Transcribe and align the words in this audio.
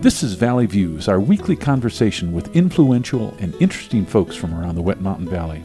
This 0.00 0.22
is 0.22 0.34
Valley 0.34 0.66
Views, 0.66 1.08
our 1.08 1.18
weekly 1.18 1.56
conversation 1.56 2.32
with 2.32 2.54
influential 2.54 3.34
and 3.40 3.52
interesting 3.56 4.06
folks 4.06 4.36
from 4.36 4.54
around 4.54 4.76
the 4.76 4.80
Wet 4.80 5.00
Mountain 5.00 5.28
Valley. 5.28 5.60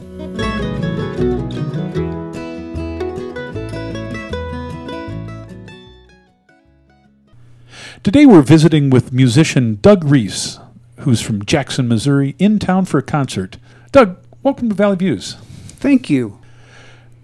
Today 8.02 8.26
we're 8.26 8.42
visiting 8.42 8.90
with 8.90 9.12
musician 9.12 9.78
Doug 9.80 10.02
Rees, 10.02 10.58
who's 10.98 11.20
from 11.20 11.44
Jackson, 11.44 11.86
Missouri, 11.86 12.34
in 12.40 12.58
town 12.58 12.86
for 12.86 12.98
a 12.98 13.04
concert. 13.04 13.58
Doug, 13.92 14.18
welcome 14.42 14.68
to 14.68 14.74
Valley 14.74 14.96
Views. 14.96 15.34
Thank 15.78 16.10
you. 16.10 16.40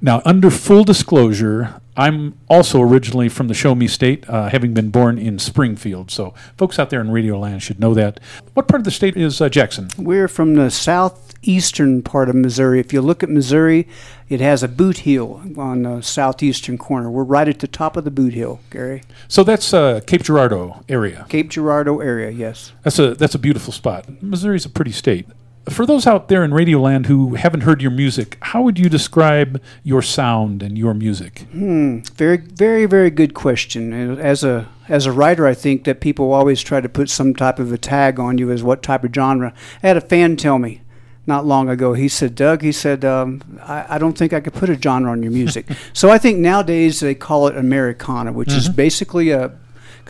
Now, 0.00 0.22
under 0.24 0.48
full 0.48 0.84
disclosure, 0.84 1.79
I'm 2.00 2.38
also 2.48 2.80
originally 2.80 3.28
from 3.28 3.48
the 3.48 3.54
Show 3.54 3.74
Me 3.74 3.86
State, 3.86 4.26
uh, 4.26 4.48
having 4.48 4.72
been 4.72 4.88
born 4.88 5.18
in 5.18 5.38
Springfield. 5.38 6.10
So, 6.10 6.32
folks 6.56 6.78
out 6.78 6.88
there 6.88 7.02
in 7.02 7.10
Radio 7.10 7.38
Land 7.38 7.62
should 7.62 7.78
know 7.78 7.92
that. 7.92 8.20
What 8.54 8.68
part 8.68 8.80
of 8.80 8.84
the 8.84 8.90
state 8.90 9.18
is 9.18 9.38
uh, 9.38 9.50
Jackson? 9.50 9.90
We're 9.98 10.26
from 10.26 10.54
the 10.54 10.70
southeastern 10.70 12.00
part 12.00 12.30
of 12.30 12.36
Missouri. 12.36 12.80
If 12.80 12.94
you 12.94 13.02
look 13.02 13.22
at 13.22 13.28
Missouri, 13.28 13.86
it 14.30 14.40
has 14.40 14.62
a 14.62 14.68
boot 14.68 14.98
heel 14.98 15.42
on 15.58 15.82
the 15.82 16.00
southeastern 16.00 16.78
corner. 16.78 17.10
We're 17.10 17.22
right 17.22 17.46
at 17.46 17.58
the 17.58 17.68
top 17.68 17.98
of 17.98 18.04
the 18.04 18.10
boot 18.10 18.32
hill, 18.32 18.60
Gary. 18.70 19.02
So 19.28 19.44
that's 19.44 19.74
uh, 19.74 20.00
Cape 20.06 20.22
Girardeau 20.22 20.82
area. 20.88 21.26
Cape 21.28 21.50
Girardeau 21.50 22.00
area, 22.00 22.30
yes. 22.30 22.72
That's 22.82 22.98
a 22.98 23.14
that's 23.14 23.34
a 23.34 23.38
beautiful 23.38 23.74
spot. 23.74 24.22
Missouri's 24.22 24.64
a 24.64 24.70
pretty 24.70 24.92
state. 24.92 25.26
For 25.68 25.84
those 25.86 26.06
out 26.06 26.28
there 26.28 26.42
in 26.42 26.50
Radioland 26.52 27.06
who 27.06 27.34
haven't 27.34 27.60
heard 27.60 27.82
your 27.82 27.90
music, 27.90 28.38
how 28.40 28.62
would 28.62 28.78
you 28.78 28.88
describe 28.88 29.62
your 29.84 30.02
sound 30.02 30.62
and 30.62 30.76
your 30.76 30.94
music? 30.94 31.40
Hmm. 31.52 31.98
Very, 32.16 32.38
very, 32.38 32.86
very 32.86 33.10
good 33.10 33.34
question. 33.34 34.18
As 34.18 34.42
a 34.42 34.68
as 34.88 35.06
a 35.06 35.12
writer, 35.12 35.46
I 35.46 35.54
think 35.54 35.84
that 35.84 36.00
people 36.00 36.32
always 36.32 36.62
try 36.62 36.80
to 36.80 36.88
put 36.88 37.10
some 37.10 37.34
type 37.34 37.58
of 37.58 37.72
a 37.72 37.78
tag 37.78 38.18
on 38.18 38.38
you 38.38 38.50
as 38.50 38.62
what 38.62 38.82
type 38.82 39.04
of 39.04 39.14
genre. 39.14 39.52
I 39.82 39.88
had 39.88 39.96
a 39.96 40.00
fan 40.00 40.36
tell 40.36 40.58
me 40.58 40.80
not 41.26 41.46
long 41.46 41.68
ago. 41.68 41.92
He 41.92 42.08
said, 42.08 42.34
"Doug," 42.34 42.62
he 42.62 42.72
said, 42.72 43.04
um, 43.04 43.42
I, 43.62 43.84
"I 43.90 43.98
don't 43.98 44.16
think 44.16 44.32
I 44.32 44.40
could 44.40 44.54
put 44.54 44.70
a 44.70 44.80
genre 44.80 45.12
on 45.12 45.22
your 45.22 45.32
music." 45.32 45.66
so 45.92 46.10
I 46.10 46.18
think 46.18 46.38
nowadays 46.38 47.00
they 47.00 47.14
call 47.14 47.46
it 47.46 47.56
Americana, 47.56 48.32
which 48.32 48.52
is 48.52 48.68
basically 48.68 49.30
a 49.30 49.52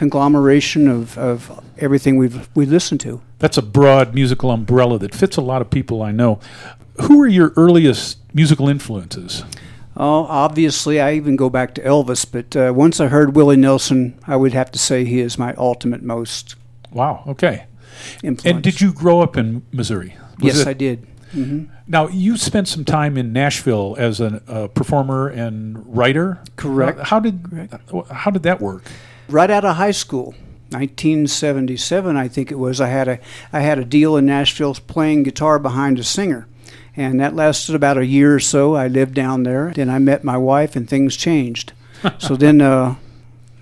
conglomeration 0.04 0.88
of, 0.88 1.16
of 1.18 1.62
everything 1.78 2.16
we've 2.16 2.48
we 2.54 2.64
listened 2.64 3.00
to. 3.00 3.20
That's 3.38 3.58
a 3.58 3.62
broad 3.62 4.14
musical 4.14 4.50
umbrella 4.50 4.98
that 4.98 5.14
fits 5.14 5.36
a 5.36 5.42
lot 5.42 5.60
of 5.60 5.68
people 5.68 6.02
I 6.02 6.10
know. 6.10 6.40
Who 7.02 7.20
are 7.20 7.26
your 7.28 7.52
earliest 7.56 8.16
musical 8.34 8.66
influences? 8.68 9.44
Oh, 9.96 10.24
obviously, 10.24 11.00
I 11.02 11.12
even 11.14 11.36
go 11.36 11.50
back 11.50 11.74
to 11.74 11.82
Elvis, 11.82 12.24
but 12.30 12.56
uh, 12.56 12.72
once 12.74 12.98
I 12.98 13.08
heard 13.08 13.36
Willie 13.36 13.56
Nelson, 13.58 14.18
I 14.26 14.36
would 14.36 14.54
have 14.54 14.70
to 14.72 14.78
say 14.78 15.04
he 15.04 15.20
is 15.20 15.36
my 15.38 15.52
ultimate 15.56 16.02
most 16.02 16.54
Wow, 16.92 17.22
okay. 17.26 17.66
influence. 18.22 18.46
And 18.46 18.62
did 18.62 18.80
you 18.80 18.92
grow 18.94 19.20
up 19.20 19.36
in 19.36 19.62
Missouri? 19.70 20.16
Was 20.40 20.46
Yes, 20.56 20.60
it- 20.60 20.68
I 20.68 20.72
did. 20.72 21.06
hmm 21.32 21.64
Now, 21.86 22.08
you 22.08 22.36
spent 22.38 22.68
some 22.68 22.84
time 22.86 23.18
in 23.18 23.32
Nashville 23.34 23.96
as 23.98 24.18
a 24.20 24.40
uh, 24.48 24.68
performer 24.68 25.28
and 25.28 25.84
writer. 25.94 26.38
Correct. 26.56 26.98
Uh, 27.00 27.04
How 27.04 27.20
did 27.20 27.44
Correct. 27.50 27.74
how 28.10 28.30
did 28.30 28.42
that 28.44 28.60
work? 28.62 28.84
Right 29.30 29.48
out 29.48 29.64
of 29.64 29.76
high 29.76 29.92
school, 29.92 30.34
1977, 30.70 32.16
I 32.16 32.26
think 32.26 32.50
it 32.50 32.58
was. 32.58 32.80
I 32.80 32.88
had 32.88 33.06
a 33.06 33.20
I 33.52 33.60
had 33.60 33.78
a 33.78 33.84
deal 33.84 34.16
in 34.16 34.26
Nashville 34.26 34.74
playing 34.74 35.22
guitar 35.22 35.60
behind 35.60 36.00
a 36.00 36.02
singer, 36.04 36.48
and 36.96 37.20
that 37.20 37.36
lasted 37.36 37.76
about 37.76 37.96
a 37.96 38.04
year 38.04 38.34
or 38.34 38.40
so. 38.40 38.74
I 38.74 38.88
lived 38.88 39.14
down 39.14 39.44
there. 39.44 39.72
Then 39.72 39.88
I 39.88 40.00
met 40.00 40.24
my 40.24 40.36
wife, 40.36 40.74
and 40.74 40.88
things 40.88 41.16
changed. 41.16 41.72
so 42.18 42.34
then, 42.34 42.60
uh, 42.60 42.96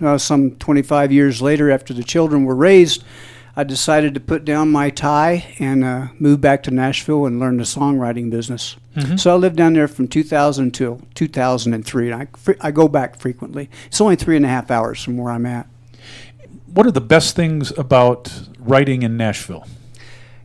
uh, 0.00 0.16
some 0.16 0.52
25 0.52 1.12
years 1.12 1.42
later, 1.42 1.70
after 1.70 1.92
the 1.92 2.03
children 2.03 2.44
were 2.44 2.56
raised, 2.56 3.05
I 3.59 3.64
decided 3.64 4.14
to 4.14 4.20
put 4.20 4.45
down 4.45 4.70
my 4.70 4.89
tie 4.89 5.56
and 5.59 5.83
uh, 5.83 6.06
move 6.20 6.41
back 6.41 6.62
to 6.62 6.71
Nashville 6.71 7.27
and 7.27 7.41
learn 7.41 7.56
the 7.56 7.65
songwriting 7.65 8.31
business. 8.31 8.77
So 9.16 9.32
I 9.32 9.34
lived 9.34 9.56
down 9.56 9.72
there 9.72 9.88
from 9.88 10.06
2000 10.06 10.66
until 10.66 11.00
2003. 11.16 12.12
And 12.12 12.22
I, 12.22 12.55
I 12.60 12.71
go 12.71 12.87
back 12.87 13.19
frequently. 13.19 13.69
It's 13.87 14.00
only 14.00 14.15
three 14.15 14.37
and 14.37 14.44
a 14.44 14.49
half 14.49 14.71
hours 14.71 15.03
from 15.03 15.16
where 15.16 15.32
I'm 15.32 15.44
at. 15.44 15.66
What 16.72 16.87
are 16.87 16.93
the 16.93 17.00
best 17.00 17.34
things 17.34 17.77
about 17.77 18.32
writing 18.60 19.03
in 19.03 19.16
Nashville? 19.16 19.66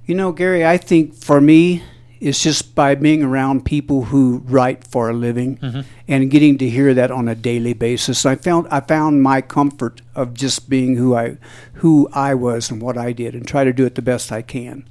You 0.08 0.16
know, 0.16 0.32
Gary, 0.32 0.66
I 0.66 0.78
think 0.78 1.14
for 1.14 1.40
me, 1.40 1.84
it's 2.24 2.42
just 2.42 2.74
by 2.74 2.96
being 2.96 3.22
around 3.22 3.66
people 3.66 4.06
who 4.06 4.42
write 4.46 4.88
for 4.88 5.10
a 5.10 5.14
living 5.14 5.60
and 6.08 6.32
getting 6.32 6.58
to 6.60 6.70
hear 6.70 6.94
that 6.94 7.12
on 7.12 7.28
a 7.28 7.36
daily 7.36 7.74
basis. 7.74 8.26
I 8.26 8.36
found 8.36 8.68
I 8.72 8.80
found 8.80 9.22
my 9.22 9.42
comfort 9.42 10.02
of 10.16 10.34
just 10.34 10.70
being 10.70 10.96
who 10.96 11.16
I 11.16 11.38
who 11.74 12.08
I 12.14 12.34
was 12.34 12.72
and 12.72 12.82
what 12.82 12.98
I 12.98 13.12
did 13.12 13.36
and 13.36 13.46
try 13.46 13.66
to 13.66 13.74
do 13.74 13.86
it 13.86 13.96
the 13.96 14.02
best 14.02 14.32
I 14.32 14.42
can. 14.42 14.88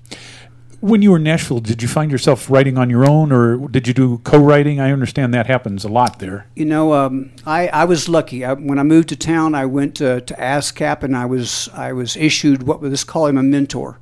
When 0.81 1.01
you 1.01 1.13
were 1.13 1.17
in 1.17 1.23
Nashville, 1.23 1.61
did 1.61 1.81
you 1.81 1.87
find 1.87 2.11
yourself 2.11 2.51
writing 2.51 2.77
on 2.77 2.91
your 2.91 3.09
own, 3.09 3.31
or 3.31 3.69
did 3.69 3.87
you 3.87 3.95
do 3.95 4.19
co-writing? 4.25 4.81
I 4.81 4.91
understand 4.91 5.33
that 5.33 5.47
happens 5.47 5.85
a 5.85 5.89
lot 5.89 6.19
there. 6.19 6.47
You 6.57 6.65
know, 6.65 6.93
um, 6.93 7.31
I, 7.47 7.69
I 7.69 7.85
was 7.85 8.09
lucky. 8.09 8.45
I, 8.45 8.55
when 8.55 8.81
I 8.81 8.83
moved 8.83 9.09
to 9.11 9.17
town, 9.17 9.55
I 9.55 9.65
went 9.65 9.95
to, 9.99 10.21
to 10.23 10.35
ASCAP 10.35 11.05
and 11.05 11.17
I 11.17 11.25
was 11.25 11.69
I 11.73 11.93
was 11.93 12.17
issued 12.17 12.65
what 12.65 12.83
let's 12.83 13.05
call 13.05 13.27
him 13.27 13.39
a 13.39 13.45
mentor, 13.45 14.01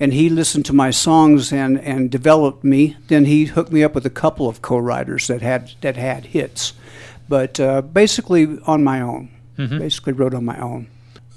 and 0.00 0.12
he 0.12 0.28
listened 0.28 0.64
to 0.66 0.72
my 0.72 0.90
songs 0.90 1.52
and, 1.52 1.80
and 1.80 2.10
developed 2.10 2.64
me. 2.64 2.96
Then 3.08 3.24
he 3.24 3.46
hooked 3.46 3.72
me 3.72 3.82
up 3.82 3.94
with 3.94 4.06
a 4.06 4.10
couple 4.10 4.48
of 4.48 4.62
co-writers 4.62 5.26
that 5.26 5.42
had 5.42 5.72
that 5.80 5.96
had 5.96 6.26
hits, 6.26 6.72
but 7.28 7.58
uh, 7.60 7.82
basically 7.82 8.58
on 8.66 8.84
my 8.84 9.00
own. 9.00 9.30
Basically 9.78 10.12
wrote 10.12 10.34
on 10.34 10.44
my 10.44 10.58
own. 10.60 10.86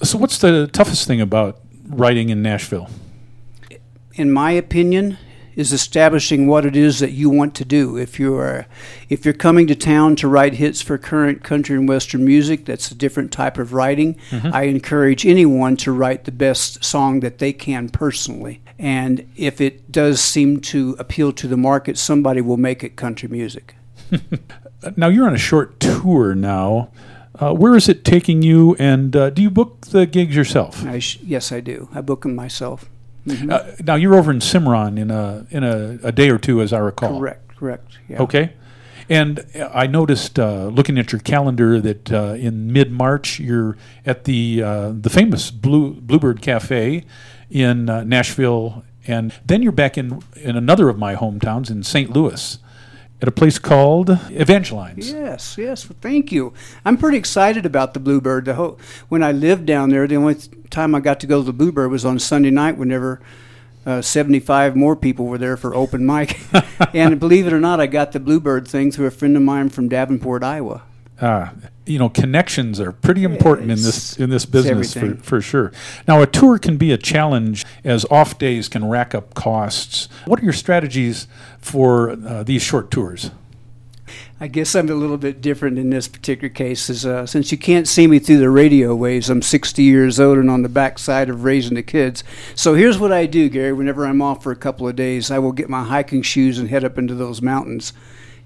So, 0.03 0.17
what's 0.17 0.37
the 0.37 0.67
toughest 0.67 1.07
thing 1.07 1.21
about 1.21 1.59
writing 1.87 2.29
in 2.29 2.41
Nashville? 2.41 2.89
in 4.13 4.31
my 4.31 4.51
opinion, 4.51 5.17
is 5.55 5.71
establishing 5.73 6.47
what 6.47 6.65
it 6.65 6.75
is 6.75 6.99
that 6.99 7.11
you 7.11 7.29
want 7.29 7.55
to 7.55 7.65
do. 7.65 7.97
If 7.97 8.19
you 8.19 8.35
are, 8.35 8.65
if 9.09 9.25
you're 9.25 9.33
coming 9.33 9.67
to 9.67 9.75
town 9.75 10.15
to 10.17 10.27
write 10.27 10.53
hits 10.55 10.81
for 10.81 10.97
current 10.97 11.43
country 11.43 11.75
and 11.75 11.87
western 11.87 12.23
music, 12.25 12.65
that's 12.65 12.91
a 12.91 12.95
different 12.95 13.31
type 13.31 13.57
of 13.57 13.73
writing. 13.73 14.17
I 14.31 14.63
encourage 14.63 15.25
anyone 15.25 15.77
to 15.77 15.91
write 15.91 16.25
the 16.25 16.31
best 16.31 16.83
song 16.83 17.19
that 17.21 17.39
they 17.39 17.53
can 17.53 17.89
personally. 17.89 18.61
And 18.79 19.29
if 19.35 19.61
it 19.61 19.91
does 19.91 20.21
seem 20.21 20.59
to 20.61 20.95
appeal 20.97 21.31
to 21.33 21.47
the 21.47 21.57
market, 21.57 21.97
somebody 21.97 22.41
will 22.41 22.57
make 22.57 22.83
it 22.83 22.95
country 22.95 23.29
music. 23.29 23.75
Now, 24.95 25.09
you're 25.09 25.27
on 25.27 25.35
a 25.35 25.37
short 25.37 25.79
tour 25.79 26.33
now. 26.33 26.89
Uh, 27.35 27.53
where 27.53 27.75
is 27.75 27.87
it 27.87 28.03
taking 28.03 28.41
you, 28.41 28.75
and 28.79 29.15
uh, 29.15 29.29
do 29.29 29.41
you 29.41 29.49
book 29.49 29.87
the 29.87 30.05
gigs 30.05 30.35
yourself? 30.35 30.83
I 30.85 30.99
sh- 30.99 31.19
yes, 31.23 31.51
I 31.51 31.59
do. 31.59 31.87
I 31.93 32.01
book 32.01 32.23
them 32.23 32.35
myself. 32.35 32.89
Uh, 33.27 33.71
now, 33.83 33.95
you're 33.95 34.15
over 34.15 34.31
in 34.31 34.41
Cimarron 34.41 34.97
in 34.97 35.11
a 35.11 35.45
in 35.51 35.63
a, 35.63 35.99
a 36.03 36.11
day 36.11 36.29
or 36.29 36.37
two, 36.37 36.61
as 36.61 36.73
I 36.73 36.79
recall. 36.79 37.19
Correct, 37.19 37.55
correct. 37.55 37.99
Yeah. 38.07 38.21
Okay. 38.21 38.53
And 39.09 39.45
I 39.73 39.87
noticed, 39.87 40.39
uh, 40.39 40.67
looking 40.67 40.97
at 40.97 41.11
your 41.11 41.19
calendar, 41.19 41.81
that 41.81 42.11
uh, 42.11 42.33
in 42.37 42.71
mid 42.71 42.91
March 42.91 43.39
you're 43.39 43.75
at 44.05 44.23
the 44.23 44.63
uh, 44.63 44.93
the 44.93 45.09
famous 45.09 45.51
Blue 45.51 45.93
Bluebird 45.93 46.41
Cafe 46.41 47.03
in 47.49 47.89
uh, 47.89 48.03
Nashville, 48.05 48.83
and 49.05 49.33
then 49.45 49.61
you're 49.61 49.73
back 49.73 49.97
in 49.97 50.21
in 50.35 50.55
another 50.55 50.87
of 50.87 50.97
my 50.97 51.15
hometowns 51.15 51.69
in 51.69 51.83
St. 51.83 52.09
Louis, 52.11 52.57
at 53.21 53.27
a 53.27 53.31
place 53.31 53.59
called 53.59 54.09
Evangelines. 54.31 55.11
Yes, 55.11 55.55
yes. 55.57 55.87
Well, 55.87 55.97
thank 56.01 56.31
you. 56.31 56.53
I'm 56.83 56.97
pretty 56.97 57.17
excited 57.17 57.65
about 57.65 57.93
the 57.93 57.99
Bluebird. 57.99 58.45
The 58.45 58.55
whole, 58.55 58.79
when 59.09 59.21
I 59.21 59.31
lived 59.31 59.65
down 59.67 59.89
there, 59.89 60.07
the 60.07 60.15
only 60.15 60.35
time 60.71 60.95
I 60.95 60.99
got 61.01 61.19
to 61.19 61.27
go 61.27 61.39
to 61.39 61.45
the 61.45 61.53
Bluebird 61.53 61.91
was 61.91 62.03
on 62.03 62.17
Sunday 62.17 62.49
night. 62.49 62.77
Whenever 62.77 63.21
uh, 63.85 64.01
75 64.01 64.75
more 64.75 64.95
people 64.95 65.27
were 65.27 65.37
there 65.37 65.55
for 65.55 65.75
open 65.75 66.05
mic, 66.05 66.39
and 66.93 67.19
believe 67.19 67.45
it 67.45 67.53
or 67.53 67.59
not, 67.59 67.79
I 67.79 67.85
got 67.85 68.11
the 68.11 68.19
Bluebird 68.19 68.67
thing 68.67 68.91
through 68.91 69.07
a 69.07 69.11
friend 69.11 69.37
of 69.37 69.43
mine 69.43 69.69
from 69.69 69.87
Davenport, 69.87 70.43
Iowa. 70.43 70.81
Uh, 71.21 71.51
you 71.85 71.99
know, 71.99 72.09
connections 72.09 72.79
are 72.79 72.91
pretty 72.91 73.23
important 73.23 73.69
in 73.71 73.77
this 73.77 74.17
in 74.17 74.29
this 74.29 74.45
business 74.45 74.93
for, 74.93 75.15
for 75.15 75.41
sure. 75.41 75.71
Now, 76.07 76.21
a 76.21 76.27
tour 76.27 76.57
can 76.57 76.77
be 76.77 76.91
a 76.91 76.97
challenge 76.97 77.65
as 77.83 78.05
off 78.05 78.37
days 78.37 78.67
can 78.67 78.89
rack 78.89 79.13
up 79.13 79.33
costs. 79.33 80.09
What 80.25 80.39
are 80.39 80.43
your 80.43 80.53
strategies 80.53 81.27
for 81.59 82.11
uh, 82.11 82.43
these 82.43 82.61
short 82.61 82.91
tours? 82.91 83.31
I 84.39 84.47
guess 84.47 84.75
I'm 84.75 84.89
a 84.89 84.95
little 84.95 85.19
bit 85.19 85.39
different 85.39 85.77
in 85.77 85.91
this 85.91 86.07
particular 86.07 86.49
case, 86.49 86.89
is, 86.89 87.05
uh, 87.05 87.27
since 87.27 87.51
you 87.51 87.59
can't 87.59 87.87
see 87.87 88.07
me 88.07 88.17
through 88.17 88.39
the 88.39 88.49
radio 88.49 88.95
waves. 88.95 89.29
I'm 89.29 89.43
60 89.43 89.83
years 89.83 90.19
old 90.19 90.39
and 90.39 90.49
on 90.49 90.63
the 90.63 90.69
backside 90.69 91.29
of 91.29 91.43
raising 91.43 91.75
the 91.75 91.83
kids. 91.83 92.23
So 92.55 92.73
here's 92.73 92.97
what 92.97 93.11
I 93.11 93.27
do, 93.27 93.49
Gary. 93.49 93.71
Whenever 93.71 94.03
I'm 94.05 94.21
off 94.21 94.41
for 94.41 94.51
a 94.51 94.55
couple 94.55 94.87
of 94.87 94.95
days, 94.95 95.29
I 95.29 95.37
will 95.37 95.51
get 95.51 95.69
my 95.69 95.83
hiking 95.83 96.23
shoes 96.23 96.57
and 96.57 96.69
head 96.69 96.83
up 96.83 96.97
into 96.97 97.13
those 97.13 97.39
mountains 97.39 97.93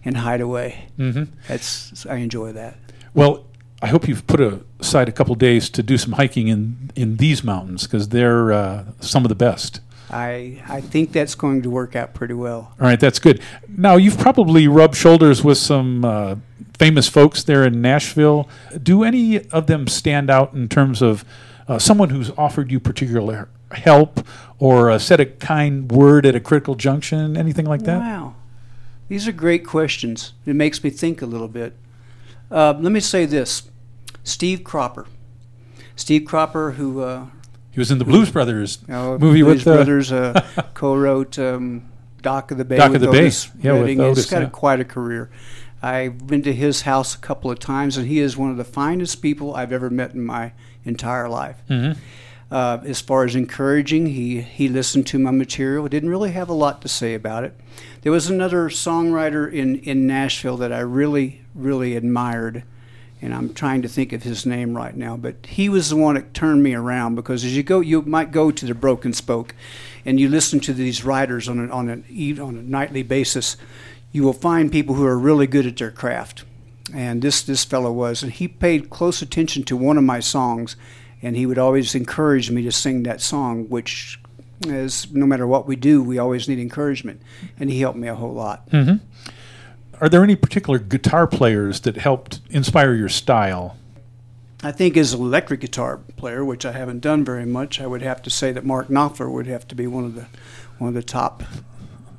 and 0.06 0.18
hide 0.18 0.40
away. 0.42 0.88
hmm 0.98 1.24
That's 1.48 2.06
I 2.06 2.18
enjoy 2.18 2.54
that. 2.54 2.78
Well, 3.14 3.46
I 3.82 3.88
hope 3.88 4.08
you've 4.08 4.26
put 4.28 4.40
aside 4.80 5.10
a 5.10 5.12
couple 5.12 5.36
days 5.36 5.70
to 5.72 5.84
do 5.84 5.98
some 5.98 6.14
hiking 6.14 6.48
in 6.48 6.92
in 6.96 7.18
these 7.18 7.44
mountains 7.44 7.84
because 7.84 8.10
they're 8.10 8.54
uh, 8.54 8.86
some 9.00 9.26
of 9.26 9.30
the 9.30 9.36
best. 9.36 9.82
I 10.12 10.62
I 10.68 10.82
think 10.82 11.12
that's 11.12 11.36
going 11.36 11.62
to 11.64 11.70
work 11.70 11.96
out 11.96 12.14
pretty 12.14 12.34
well. 12.36 12.74
All 12.80 12.88
right, 12.88 13.00
that's 13.00 13.20
good. 13.20 13.42
Now 13.68 13.96
you've 13.98 14.18
probably 14.18 14.68
rubbed 14.68 14.96
shoulders 14.96 15.44
with 15.44 15.58
some 15.58 16.06
uh, 16.06 16.36
famous 16.78 17.10
folks 17.10 17.44
there 17.44 17.64
in 17.66 17.82
Nashville. 17.82 18.48
Do 18.82 19.04
any 19.04 19.42
of 19.50 19.68
them 19.68 19.88
stand 19.88 20.30
out 20.30 20.54
in 20.54 20.70
terms 20.70 21.02
of 21.02 21.26
uh, 21.68 21.80
someone 21.80 22.10
who's 22.12 22.30
offered 22.38 22.72
you 22.72 22.80
particular 22.80 23.50
help 23.72 24.26
or 24.60 24.92
uh, 24.92 25.00
said 25.00 25.20
a 25.20 25.26
kind 25.26 25.92
word 25.92 26.26
at 26.26 26.36
a 26.36 26.40
critical 26.40 26.76
junction? 26.76 27.36
Anything 27.36 27.66
like 27.66 27.82
that? 27.84 28.00
Wow. 28.00 28.36
These 29.08 29.28
are 29.28 29.32
great 29.32 29.66
questions. 29.66 30.34
It 30.46 30.56
makes 30.56 30.84
me 30.84 30.90
think 30.90 31.22
a 31.22 31.26
little 31.26 31.48
bit. 31.48 31.76
Uh, 32.50 32.74
let 32.80 32.92
me 32.92 33.00
say 33.00 33.26
this 33.26 33.70
Steve 34.24 34.64
Cropper. 34.64 35.06
Steve 35.96 36.26
Cropper, 36.26 36.72
who. 36.72 37.02
Uh, 37.02 37.28
he 37.72 37.80
was 37.80 37.92
in 37.92 37.98
the 37.98 38.06
Blues 38.06 38.32
Brothers 38.32 38.80
uh, 38.90 39.18
movie 39.20 39.42
Blues 39.42 39.66
with 39.66 39.68
uh, 39.68 39.76
Brothers, 39.76 40.12
uh, 40.12 40.42
co 40.74 40.96
wrote 40.96 41.38
um, 41.38 41.90
Dock 42.22 42.52
of 42.52 42.58
the 42.58 42.66
Bay. 42.66 42.78
Dock 42.78 42.92
with 42.92 43.04
of 43.04 43.12
the 43.12 43.18
Bay. 43.18 43.32
Yeah, 43.62 43.74
with. 43.82 44.00
Otis, 44.00 44.18
He's 44.18 44.32
got 44.32 44.42
yeah. 44.42 44.48
a, 44.48 44.50
quite 44.50 44.80
a 44.80 44.86
career. 44.86 45.30
I've 45.82 46.26
been 46.26 46.42
to 46.44 46.54
his 46.54 46.84
house 46.84 47.14
a 47.14 47.20
couple 47.20 47.52
of 47.52 47.60
times, 47.60 47.98
and 47.98 48.08
he 48.08 48.20
is 48.20 48.36
one 48.36 48.50
of 48.50 48.58
the 48.58 48.64
finest 48.64 49.22
people 49.22 49.56
I've 49.56 49.72
ever 49.72 49.90
met 49.90 50.14
in 50.14 50.26
my 50.26 50.54
entire 50.84 51.30
life. 51.30 51.58
Mhm. 51.70 51.98
Uh, 52.56 52.82
as 52.86 53.02
far 53.02 53.26
as 53.26 53.36
encouraging, 53.36 54.06
he, 54.06 54.40
he 54.40 54.70
listened 54.70 55.06
to 55.06 55.20
my 55.20 55.30
material. 55.30 55.86
Didn't 55.90 56.10
really 56.10 56.32
have 56.32 56.48
a 56.48 56.54
lot 56.54 56.82
to 56.84 56.88
say 56.88 57.14
about 57.14 57.44
it. 57.44 57.54
There 58.02 58.14
was 58.14 58.30
another 58.30 58.70
songwriter 58.70 59.52
in, 59.52 59.80
in 59.80 60.08
Nashville 60.08 60.56
that 60.56 60.72
I 60.72 60.80
really, 60.80 61.42
really 61.54 61.98
admired, 61.98 62.64
and 63.22 63.34
I'm 63.34 63.54
trying 63.54 63.82
to 63.82 63.90
think 63.90 64.14
of 64.14 64.24
his 64.24 64.46
name 64.46 64.74
right 64.74 64.96
now. 64.96 65.18
But 65.18 65.46
he 65.48 65.68
was 65.68 65.90
the 65.90 65.98
one 65.98 66.16
that 66.16 66.34
turned 66.34 66.64
me 66.64 66.74
around 66.74 67.16
because 67.16 67.44
as 67.44 67.58
you 67.58 67.62
go, 67.62 67.82
you 67.82 68.04
might 68.04 68.32
go 68.32 68.52
to 68.52 68.66
the 68.66 68.74
Broken 68.74 69.12
Spoke, 69.12 69.54
and 70.06 70.18
you 70.18 70.30
listen 70.30 70.62
to 70.62 70.74
these 70.74 71.04
writers 71.04 71.50
on 71.50 71.60
a, 71.60 71.70
on 71.70 71.90
an 71.90 72.40
on 72.40 72.58
a 72.58 72.64
nightly 72.64 73.04
basis. 73.04 73.58
You 74.14 74.24
will 74.24 74.32
find 74.32 74.72
people 74.72 74.96
who 74.96 75.06
are 75.06 75.20
really 75.20 75.46
good 75.46 75.66
at 75.66 75.76
their 75.76 75.92
craft, 75.92 76.46
and 76.94 77.22
this 77.22 77.42
this 77.42 77.66
fellow 77.66 77.92
was, 77.92 78.24
and 78.24 78.32
he 78.32 78.48
paid 78.48 78.90
close 78.90 79.22
attention 79.22 79.64
to 79.64 79.76
one 79.76 79.98
of 79.98 80.06
my 80.06 80.22
songs, 80.22 80.78
and 81.26 81.36
he 81.36 81.48
would 81.48 81.58
always 81.58 81.96
encourage 81.96 82.52
me 82.52 82.62
to 82.62 82.72
sing 82.72 83.02
that 83.02 83.20
song, 83.20 83.68
which 83.68 84.20
is 84.68 85.08
no 85.12 85.26
matter 85.26 85.48
what 85.48 85.66
we 85.68 85.76
do, 85.76 86.04
we 86.04 86.20
always 86.20 86.48
need 86.48 86.60
encouragement, 86.60 87.20
and 87.60 87.72
he 87.72 87.80
helped 87.80 87.98
me 87.98 88.08
a 88.08 88.14
whole 88.14 88.32
lot. 88.34 88.70
Mhm. 88.70 89.00
Are 90.00 90.08
there 90.08 90.24
any 90.24 90.36
particular 90.36 90.78
guitar 90.78 91.26
players 91.26 91.80
that 91.80 91.98
helped 91.98 92.42
inspire 92.52 92.94
your 92.94 93.10
style? 93.10 93.76
I 94.62 94.72
think 94.72 94.96
as 94.98 95.14
an 95.14 95.22
electric 95.22 95.62
guitar 95.62 96.00
player, 96.16 96.46
which 96.46 96.64
I 96.64 96.74
haven't 96.74 97.02
done 97.02 97.26
very 97.26 97.46
much, 97.46 97.82
I 97.82 97.88
would 97.88 98.04
have 98.04 98.22
to 98.22 98.30
say 98.30 98.52
that 98.52 98.64
Mark 98.64 98.90
Knopfler 98.90 99.32
would 99.32 99.48
have 99.48 99.68
to 99.70 99.76
be 99.76 99.88
one 99.88 100.06
of 100.06 100.14
the 100.14 100.26
one 100.78 100.90
of 100.90 100.94
the 100.94 101.04
top. 101.04 101.42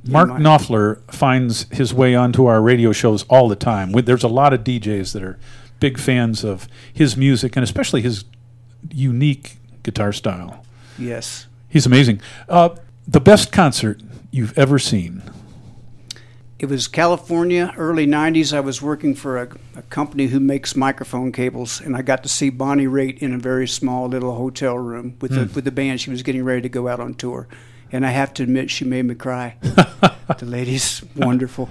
Mark 0.05 0.29
my- 0.31 0.41
Knopfler 0.41 0.99
finds 1.13 1.67
his 1.71 1.95
way 1.95 2.17
onto 2.17 2.47
our 2.47 2.61
radio 2.61 2.91
shows 2.91 3.23
all 3.29 3.49
the 3.49 3.57
time. 3.57 3.93
There's 3.93 4.25
a 4.25 4.29
lot 4.29 4.53
of 4.53 4.65
DJs 4.65 5.13
that 5.13 5.23
are 5.23 5.39
big 5.79 5.97
fans 5.99 6.43
of 6.43 6.67
his 6.93 7.17
music 7.17 7.55
and 7.57 7.63
especially 7.63 8.01
his 8.03 8.25
unique 8.91 9.59
guitar 9.83 10.13
style. 10.13 10.65
Yes, 10.99 11.47
He's 11.69 11.85
amazing. 11.85 12.21
Uh, 12.49 12.71
the 13.07 13.21
best 13.21 13.53
concert 13.53 14.01
you've 14.31 14.57
ever 14.57 14.79
seen? 14.79 15.23
it 16.59 16.67
was 16.71 16.89
California, 16.89 17.75
early 17.77 18.07
'90s. 18.07 18.55
I 18.57 18.61
was 18.61 18.81
working 18.81 19.15
for 19.15 19.37
a, 19.43 19.49
a 19.77 19.83
company 19.83 20.29
who 20.29 20.41
makes 20.41 20.75
microphone 20.75 21.31
cables, 21.33 21.81
and 21.83 21.95
I 21.95 22.01
got 22.03 22.23
to 22.23 22.29
see 22.31 22.49
Bonnie 22.49 22.87
Raitt 22.87 23.19
in 23.19 23.35
a 23.35 23.39
very 23.39 23.69
small 23.69 24.09
little 24.09 24.35
hotel 24.35 24.79
room 24.79 25.17
with 25.21 25.33
the 25.33 25.53
with 25.55 25.65
the 25.65 25.71
band. 25.71 26.01
She 26.01 26.11
was 26.11 26.23
getting 26.23 26.45
ready 26.45 26.63
to 26.63 26.69
go 26.71 26.89
out 26.89 26.99
on 26.99 27.15
tour, 27.15 27.47
and 27.93 28.07
I 28.07 28.11
have 28.11 28.33
to 28.35 28.43
admit, 28.43 28.71
she 28.71 28.85
made 28.87 29.05
me 29.05 29.15
cry. 29.15 29.57
the 29.61 30.47
lady's 30.47 31.05
wonderful. 31.15 31.69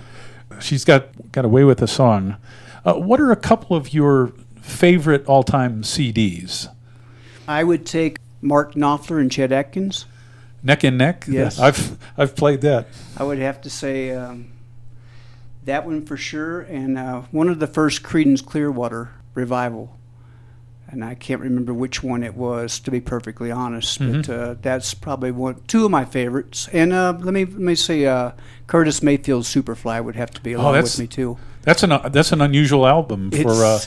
She's 0.60 0.86
got 0.86 1.32
got 1.32 1.46
away 1.46 1.64
with 1.64 1.82
a 1.82 1.88
song. 1.88 2.38
Uh, 2.86 2.94
what 2.94 3.20
are 3.20 3.32
a 3.32 3.36
couple 3.36 3.76
of 3.76 3.92
your 3.92 4.34
favorite 4.62 5.26
all-time 5.26 5.82
CDs? 5.82 6.70
I 7.48 7.64
would 7.64 7.86
take 7.86 8.18
Mark 8.42 8.74
Knopfler 8.76 9.20
and 9.20 9.32
Chet 9.32 9.52
Atkins. 9.52 10.06
Neck 10.64 10.84
and 10.84 10.98
Neck. 10.98 11.26
Yes. 11.28 11.60
I've 11.60 11.98
I've 12.18 12.36
played 12.36 12.62
that. 12.62 12.88
I 13.18 13.24
would 13.24 13.38
have 13.40 13.62
to 13.62 13.70
say 13.70 14.12
um, 14.12 14.48
that 15.66 15.86
one 15.86 16.06
for 16.06 16.18
sure, 16.18 16.62
and 16.62 16.98
uh, 16.98 17.22
one 17.32 17.50
of 17.50 17.60
the 17.60 17.68
first 17.68 18.02
Creedence 18.04 18.44
Clearwater 18.44 19.10
revival, 19.36 19.96
and 20.88 21.04
I 21.06 21.14
can't 21.14 21.42
remember 21.42 21.72
which 21.74 22.02
one 22.04 22.24
it 22.24 22.36
was 22.36 22.80
to 22.80 22.90
be 22.92 23.00
perfectly 23.00 23.52
honest, 23.52 24.00
but 24.00 24.08
Mhm. 24.08 24.30
uh, 24.30 24.56
that's 24.62 24.94
probably 24.96 25.32
one 25.32 25.58
two 25.68 25.86
of 25.86 25.92
my 25.92 26.06
favorites. 26.06 26.68
And 26.74 26.92
uh, 26.94 27.16
let 27.20 27.34
me 27.34 27.46
let 27.46 27.60
me 27.60 27.76
say 27.76 28.06
uh, 28.08 28.32
Curtis 28.66 29.04
Mayfield's 29.04 29.54
Superfly 29.54 30.04
would 30.04 30.16
have 30.16 30.32
to 30.32 30.42
be 30.42 30.54
along 30.54 30.76
Oh, 30.78 30.82
with 30.82 30.98
me 31.00 31.06
too. 31.06 31.38
That's 31.62 31.84
an 31.84 31.92
uh, 31.92 32.10
that's 32.10 32.32
an 32.32 32.42
unusual 32.42 32.88
album 32.88 33.30
for 33.30 33.52
uh, 33.64 33.80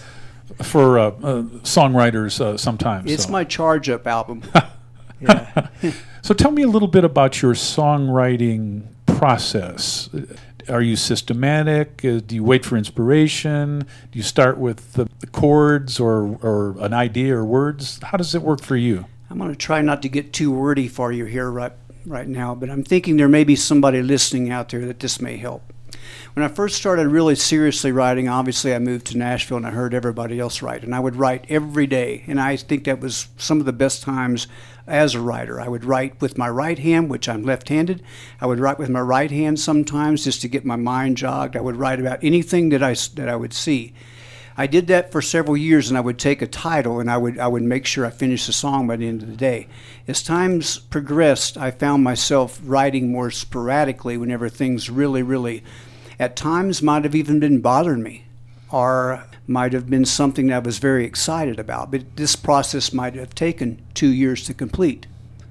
for 0.62 0.98
uh, 0.98 1.06
uh, 1.08 1.42
songwriters 1.62 2.40
uh, 2.40 2.56
sometimes. 2.56 3.10
It's 3.10 3.24
so. 3.24 3.30
my 3.30 3.44
charge 3.44 3.88
up 3.88 4.06
album. 4.06 4.42
yeah. 5.20 5.68
So 6.22 6.34
tell 6.34 6.50
me 6.50 6.62
a 6.62 6.68
little 6.68 6.88
bit 6.88 7.04
about 7.04 7.42
your 7.42 7.54
songwriting 7.54 8.86
process. 9.06 10.08
Are 10.68 10.82
you 10.82 10.96
systematic? 10.96 12.04
Uh, 12.04 12.20
do 12.20 12.34
you 12.34 12.44
wait 12.44 12.64
for 12.64 12.76
inspiration? 12.76 13.80
Do 13.80 14.18
you 14.18 14.22
start 14.22 14.58
with 14.58 14.92
the, 14.92 15.08
the 15.20 15.26
chords 15.26 15.98
or, 15.98 16.38
or 16.42 16.76
an 16.80 16.92
idea 16.92 17.36
or 17.36 17.44
words? 17.44 17.98
How 18.02 18.18
does 18.18 18.34
it 18.34 18.42
work 18.42 18.62
for 18.62 18.76
you? 18.76 19.06
I'm 19.30 19.38
going 19.38 19.50
to 19.50 19.56
try 19.56 19.80
not 19.80 20.02
to 20.02 20.08
get 20.08 20.32
too 20.32 20.50
wordy 20.50 20.88
for 20.88 21.12
you 21.12 21.24
here 21.24 21.50
right 21.50 21.72
right 22.06 22.28
now, 22.28 22.54
but 22.54 22.70
I'm 22.70 22.84
thinking 22.84 23.16
there 23.16 23.28
may 23.28 23.44
be 23.44 23.54
somebody 23.54 24.02
listening 24.02 24.50
out 24.50 24.70
there 24.70 24.86
that 24.86 25.00
this 25.00 25.20
may 25.20 25.36
help. 25.36 25.72
When 26.38 26.48
I 26.48 26.54
first 26.54 26.76
started 26.76 27.08
really 27.08 27.34
seriously 27.34 27.90
writing, 27.90 28.28
obviously 28.28 28.72
I 28.72 28.78
moved 28.78 29.08
to 29.08 29.18
Nashville 29.18 29.56
and 29.56 29.66
I 29.66 29.72
heard 29.72 29.92
everybody 29.92 30.38
else 30.38 30.62
write, 30.62 30.84
and 30.84 30.94
I 30.94 31.00
would 31.00 31.16
write 31.16 31.44
every 31.48 31.88
day, 31.88 32.22
and 32.28 32.40
I 32.40 32.54
think 32.54 32.84
that 32.84 33.00
was 33.00 33.26
some 33.36 33.58
of 33.58 33.66
the 33.66 33.72
best 33.72 34.04
times 34.04 34.46
as 34.86 35.16
a 35.16 35.20
writer. 35.20 35.60
I 35.60 35.66
would 35.66 35.84
write 35.84 36.20
with 36.20 36.38
my 36.38 36.48
right 36.48 36.78
hand, 36.78 37.10
which 37.10 37.28
I'm 37.28 37.42
left-handed. 37.42 38.04
I 38.40 38.46
would 38.46 38.60
write 38.60 38.78
with 38.78 38.88
my 38.88 39.00
right 39.00 39.32
hand 39.32 39.58
sometimes 39.58 40.22
just 40.22 40.40
to 40.42 40.48
get 40.48 40.64
my 40.64 40.76
mind 40.76 41.16
jogged. 41.16 41.56
I 41.56 41.60
would 41.60 41.74
write 41.74 41.98
about 41.98 42.22
anything 42.22 42.68
that 42.68 42.84
I 42.84 42.94
that 43.16 43.28
I 43.28 43.34
would 43.34 43.52
see. 43.52 43.92
I 44.56 44.68
did 44.68 44.86
that 44.86 45.10
for 45.10 45.20
several 45.20 45.56
years, 45.56 45.88
and 45.88 45.98
I 45.98 46.02
would 46.02 46.20
take 46.20 46.40
a 46.40 46.46
title 46.46 47.00
and 47.00 47.10
I 47.10 47.16
would 47.16 47.40
I 47.40 47.48
would 47.48 47.64
make 47.64 47.84
sure 47.84 48.06
I 48.06 48.10
finished 48.10 48.46
the 48.46 48.52
song 48.52 48.86
by 48.86 48.94
the 48.94 49.08
end 49.08 49.22
of 49.22 49.28
the 49.28 49.36
day. 49.36 49.66
As 50.06 50.22
times 50.22 50.78
progressed, 50.78 51.58
I 51.58 51.72
found 51.72 52.04
myself 52.04 52.60
writing 52.62 53.10
more 53.10 53.32
sporadically 53.32 54.16
whenever 54.16 54.48
things 54.48 54.88
really, 54.88 55.24
really, 55.24 55.64
at 56.18 56.36
times 56.36 56.82
might 56.82 57.04
have 57.04 57.14
even 57.14 57.40
been 57.40 57.60
bothering 57.60 58.02
me, 58.02 58.24
or 58.70 59.24
might 59.46 59.72
have 59.72 59.88
been 59.88 60.04
something 60.04 60.48
that 60.48 60.56
I 60.56 60.58
was 60.58 60.78
very 60.78 61.04
excited 61.04 61.58
about. 61.58 61.90
But 61.90 62.16
this 62.16 62.36
process 62.36 62.92
might 62.92 63.14
have 63.14 63.34
taken 63.34 63.80
two 63.94 64.12
years 64.12 64.44
to 64.46 64.54
complete 64.54 65.06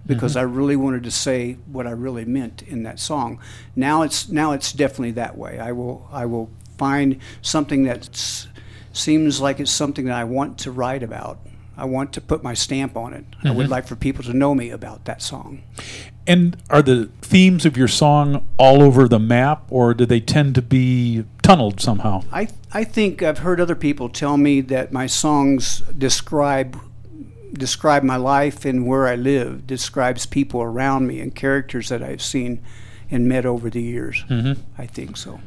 because 0.05 0.33
mm-hmm. 0.33 0.39
I 0.39 0.55
really 0.55 0.75
wanted 0.75 1.03
to 1.03 1.11
say 1.11 1.53
what 1.65 1.87
I 1.87 1.91
really 1.91 2.25
meant 2.25 2.61
in 2.63 2.83
that 2.83 2.99
song. 2.99 3.39
Now 3.75 4.03
it's 4.03 4.29
now 4.29 4.53
it's 4.53 4.71
definitely 4.71 5.11
that 5.11 5.37
way. 5.37 5.59
I 5.59 5.71
will 5.71 6.07
I 6.11 6.25
will 6.25 6.49
find 6.77 7.19
something 7.41 7.83
that 7.83 8.45
seems 8.93 9.41
like 9.41 9.59
it's 9.59 9.71
something 9.71 10.05
that 10.05 10.15
I 10.15 10.23
want 10.23 10.59
to 10.59 10.71
write 10.71 11.03
about. 11.03 11.39
I 11.77 11.85
want 11.85 12.11
to 12.13 12.21
put 12.21 12.43
my 12.43 12.53
stamp 12.53 12.97
on 12.97 13.13
it. 13.13 13.25
I 13.43 13.51
would 13.51 13.67
Mhm. 13.67 13.69
like 13.69 13.87
for 13.87 13.95
people 13.95 14.23
to 14.23 14.33
know 14.33 14.55
me 14.55 14.69
about 14.71 15.05
that 15.05 15.21
song. 15.21 15.59
And 16.25 16.57
are 16.69 16.81
the 16.81 17.09
themes 17.21 17.65
of 17.65 17.77
your 17.77 17.87
song 17.87 18.41
all 18.57 18.81
over 18.81 19.07
the 19.07 19.19
map, 19.19 19.63
or 19.69 19.93
do 19.93 20.05
they 20.05 20.19
tend 20.19 20.55
to 20.55 20.61
be 20.61 21.23
tunneled 21.43 21.79
somehow? 21.79 22.23
I 22.31 22.47
I 22.73 22.83
think 22.83 23.21
I've 23.23 23.39
heard 23.39 23.61
other 23.61 23.75
people 23.75 24.09
tell 24.09 24.37
me 24.37 24.59
that 24.61 24.91
my 24.91 25.07
songs 25.07 25.83
describe 25.97 26.77
describe 27.53 28.03
my 28.03 28.17
life 28.17 28.65
and 28.65 28.85
where 28.85 29.07
I 29.07 29.15
live, 29.15 29.65
describes 29.65 30.25
people 30.25 30.61
around 30.61 31.07
me 31.07 31.21
and 31.21 31.33
characters 31.33 31.87
that 31.89 32.03
I've 32.03 32.21
seen 32.21 32.59
and 33.09 33.25
met 33.27 33.45
over 33.45 33.69
the 33.69 33.81
years. 33.81 34.25
Mm-hmm. 34.29 34.59
I 34.77 34.85
think 34.85 35.15
so. 35.15 35.39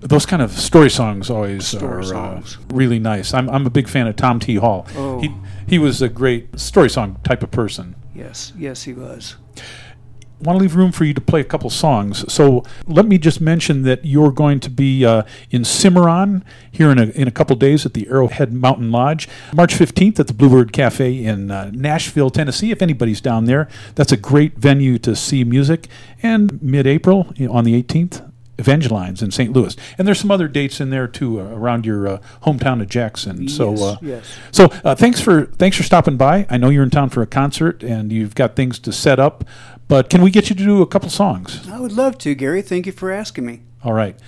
Those 0.00 0.26
kind 0.26 0.42
of 0.42 0.52
story 0.52 0.90
songs 0.90 1.28
always 1.28 1.66
Story 1.66 1.98
are 1.98 2.02
songs. 2.04 2.56
Uh, 2.56 2.74
really 2.74 2.98
nice. 3.00 3.34
I'm, 3.34 3.50
I'm 3.50 3.66
a 3.66 3.70
big 3.70 3.88
fan 3.88 4.06
of 4.06 4.14
Tom 4.16 4.38
T. 4.38 4.54
Hall. 4.56 4.86
Oh. 4.96 5.20
He, 5.20 5.34
he 5.66 5.78
was 5.78 6.00
a 6.00 6.08
great 6.08 6.58
story 6.58 6.88
song 6.88 7.18
type 7.24 7.42
of 7.42 7.50
person. 7.50 7.96
Yes, 8.14 8.52
yes, 8.56 8.84
he 8.84 8.92
was. 8.92 9.36
want 10.40 10.56
to 10.56 10.62
leave 10.62 10.76
room 10.76 10.92
for 10.92 11.04
you 11.04 11.14
to 11.14 11.20
play 11.20 11.40
a 11.40 11.44
couple 11.44 11.68
songs. 11.68 12.32
So 12.32 12.62
let 12.86 13.06
me 13.06 13.18
just 13.18 13.40
mention 13.40 13.82
that 13.82 14.04
you're 14.04 14.30
going 14.30 14.60
to 14.60 14.70
be 14.70 15.04
uh, 15.04 15.24
in 15.50 15.64
Cimarron 15.64 16.44
here 16.70 16.90
in 16.92 16.98
a, 16.98 17.06
in 17.06 17.26
a 17.26 17.32
couple 17.32 17.56
days 17.56 17.84
at 17.84 17.94
the 17.94 18.06
Arrowhead 18.08 18.52
Mountain 18.52 18.92
Lodge. 18.92 19.28
March 19.52 19.74
15th 19.74 20.20
at 20.20 20.28
the 20.28 20.34
Bluebird 20.34 20.72
Cafe 20.72 21.24
in 21.24 21.50
uh, 21.50 21.70
Nashville, 21.74 22.30
Tennessee. 22.30 22.70
If 22.70 22.82
anybody's 22.82 23.20
down 23.20 23.46
there, 23.46 23.68
that's 23.96 24.12
a 24.12 24.16
great 24.16 24.56
venue 24.58 24.98
to 25.00 25.16
see 25.16 25.42
music. 25.42 25.88
And 26.22 26.60
mid 26.62 26.86
April 26.86 27.32
on 27.50 27.64
the 27.64 27.80
18th, 27.82 28.27
Evangelines 28.58 29.22
in 29.22 29.30
St. 29.30 29.52
Louis. 29.52 29.76
And 29.96 30.06
there's 30.06 30.18
some 30.18 30.30
other 30.30 30.48
dates 30.48 30.80
in 30.80 30.90
there 30.90 31.06
too 31.06 31.40
uh, 31.40 31.44
around 31.44 31.86
your 31.86 32.08
uh, 32.08 32.18
hometown 32.42 32.82
of 32.82 32.88
Jackson. 32.88 33.48
So 33.48 33.70
yes, 33.70 33.82
uh, 33.82 33.96
yes. 34.02 34.38
so 34.50 34.64
uh, 34.84 34.94
thanks 34.94 35.20
for 35.20 35.46
thanks 35.46 35.76
for 35.76 35.84
stopping 35.84 36.16
by. 36.16 36.46
I 36.50 36.56
know 36.56 36.68
you're 36.68 36.82
in 36.82 36.90
town 36.90 37.10
for 37.10 37.22
a 37.22 37.26
concert 37.26 37.82
and 37.82 38.12
you've 38.12 38.34
got 38.34 38.56
things 38.56 38.78
to 38.80 38.92
set 38.92 39.20
up, 39.20 39.44
but 39.86 40.10
can 40.10 40.22
we 40.22 40.30
get 40.30 40.50
you 40.50 40.56
to 40.56 40.64
do 40.64 40.82
a 40.82 40.86
couple 40.86 41.08
songs? 41.08 41.68
I 41.68 41.78
would 41.78 41.92
love 41.92 42.18
to, 42.18 42.34
Gary. 42.34 42.62
Thank 42.62 42.86
you 42.86 42.92
for 42.92 43.12
asking 43.12 43.46
me. 43.46 43.60
All 43.84 43.92
right. 43.92 44.18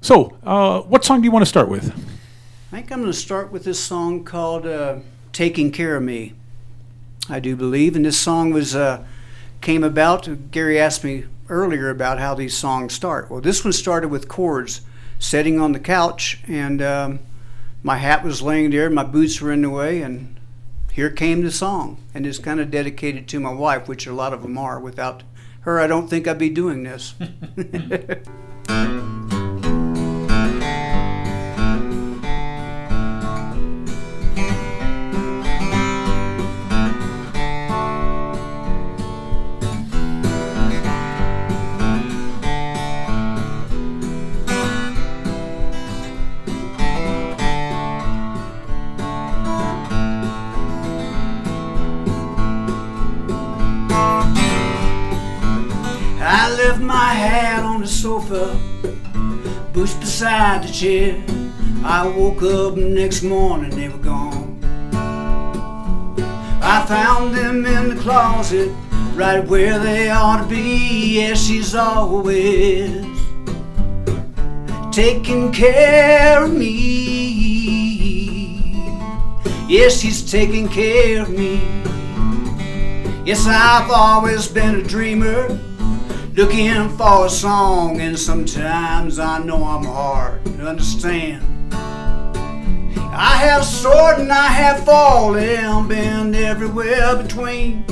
So, 0.00 0.36
uh, 0.42 0.80
what 0.80 1.04
song 1.04 1.20
do 1.22 1.24
you 1.24 1.30
want 1.30 1.42
to 1.42 1.48
start 1.48 1.68
with? 1.68 1.90
I 2.72 2.76
think 2.76 2.92
I'm 2.92 3.00
going 3.00 3.12
to 3.12 3.18
start 3.18 3.52
with 3.52 3.64
this 3.64 3.78
song 3.78 4.24
called 4.24 4.66
uh, 4.66 4.96
"Taking 5.32 5.70
Care 5.70 5.96
of 5.96 6.02
Me." 6.02 6.34
I 7.28 7.40
do 7.40 7.56
believe, 7.56 7.96
and 7.96 8.04
this 8.04 8.18
song 8.18 8.52
was 8.52 8.74
uh, 8.74 9.04
came 9.60 9.84
about. 9.84 10.50
Gary 10.50 10.78
asked 10.78 11.04
me 11.04 11.24
earlier 11.48 11.90
about 11.90 12.18
how 12.18 12.34
these 12.34 12.56
songs 12.56 12.94
start. 12.94 13.30
Well, 13.30 13.40
this 13.40 13.64
one 13.64 13.72
started 13.72 14.08
with 14.08 14.28
chords, 14.28 14.80
sitting 15.18 15.60
on 15.60 15.72
the 15.72 15.80
couch, 15.80 16.40
and 16.46 16.80
um, 16.82 17.20
my 17.82 17.98
hat 17.98 18.24
was 18.24 18.42
laying 18.42 18.70
there, 18.70 18.88
my 18.90 19.04
boots 19.04 19.40
were 19.40 19.52
in 19.52 19.62
the 19.62 19.70
way, 19.70 20.02
and 20.02 20.38
here 20.92 21.10
came 21.10 21.42
the 21.42 21.50
song. 21.50 22.02
And 22.14 22.26
it's 22.26 22.38
kind 22.38 22.60
of 22.60 22.70
dedicated 22.70 23.28
to 23.28 23.40
my 23.40 23.52
wife, 23.52 23.88
which 23.88 24.06
a 24.06 24.12
lot 24.12 24.32
of 24.32 24.42
them 24.42 24.56
are. 24.56 24.78
Without 24.78 25.22
her, 25.60 25.80
I 25.80 25.86
don't 25.86 26.08
think 26.08 26.26
I'd 26.26 26.38
be 26.38 26.50
doing 26.50 26.84
this. 26.84 27.14
my 56.84 57.14
hat 57.14 57.64
on 57.64 57.80
the 57.80 57.86
sofa, 57.86 58.58
pushed 59.72 59.98
beside 60.00 60.64
the 60.64 60.72
chair. 60.72 61.24
I 61.82 62.06
woke 62.06 62.42
up 62.42 62.76
next 62.76 63.22
morning, 63.22 63.70
they 63.70 63.88
were 63.88 63.98
gone. 63.98 64.58
I 66.62 66.84
found 66.86 67.34
them 67.34 67.64
in 67.64 67.94
the 67.94 68.00
closet, 68.00 68.70
right 69.14 69.44
where 69.46 69.78
they 69.78 70.10
ought 70.10 70.42
to 70.42 70.48
be. 70.48 71.20
Yeah, 71.20 71.34
she's 71.34 71.74
always 71.74 73.04
taking 74.92 75.52
care 75.52 76.44
of 76.44 76.52
me. 76.54 76.74
Yes, 79.68 80.00
she's 80.00 80.30
taking 80.30 80.68
care 80.68 81.22
of 81.22 81.30
me. 81.30 81.60
Yes, 83.24 83.46
I've 83.46 83.90
always 83.90 84.46
been 84.48 84.74
a 84.76 84.82
dreamer 84.82 85.58
looking 86.34 86.88
for 86.96 87.26
a 87.26 87.30
song, 87.30 88.00
and 88.00 88.18
sometimes 88.18 89.20
I 89.20 89.38
know 89.38 89.62
I'm 89.62 89.84
hard 89.84 90.44
to 90.44 90.66
understand. 90.66 91.42
I 91.72 93.36
have 93.36 93.64
soared 93.64 94.18
and 94.18 94.32
I 94.32 94.48
have 94.48 94.84
fallen, 94.84 95.86
been 95.86 96.34
everywhere 96.34 97.22
between. 97.22 97.84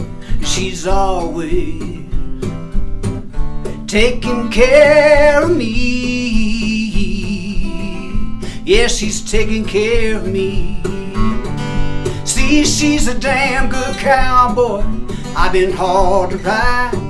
She's 0.45 0.89
always 0.89 1.83
taking 3.87 4.51
care 4.51 5.45
of 5.45 5.57
me. 5.57 6.43
Yes, 8.65 8.97
she's 8.97 9.23
taking 9.31 9.65
care 9.65 10.17
of 10.17 10.27
me. 10.27 10.83
See, 12.25 12.65
she's 12.65 13.07
a 13.07 13.17
damn 13.17 13.69
good 13.71 13.97
cowboy. 13.99 14.83
I've 15.37 15.53
been 15.53 15.73
hard 15.73 16.31
to 16.31 16.39
ride. 16.39 17.02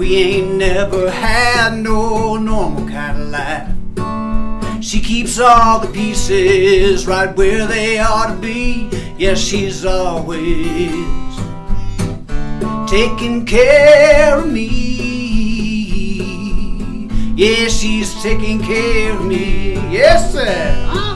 We 0.00 0.16
ain't 0.16 0.54
never 0.54 1.10
had 1.10 1.76
no 1.76 2.38
normal 2.38 2.88
kind 2.88 3.20
of 3.20 3.28
life. 3.28 4.82
She 4.82 4.98
keeps 4.98 5.38
all 5.38 5.78
the 5.78 5.88
pieces 5.92 7.06
right 7.06 7.36
where 7.36 7.66
they 7.66 7.98
ought 7.98 8.28
to 8.34 8.36
be. 8.40 8.88
Yes, 9.18 9.38
she's 9.38 9.84
always 9.84 10.90
taking 12.88 13.44
care 13.44 14.38
of 14.38 14.50
me. 14.50 14.70
Yes, 17.36 17.78
she's 17.78 18.22
taking 18.22 18.58
care 18.62 19.12
of 19.12 19.26
me. 19.26 19.74
Yes, 19.92 20.32
sir. 20.32 21.09